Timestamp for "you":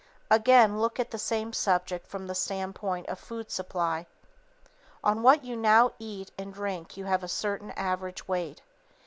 5.45-5.55, 6.97-7.05